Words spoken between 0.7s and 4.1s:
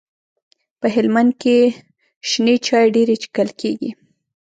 په هلمند کي شنې چاي ډيري چیښل کیږي.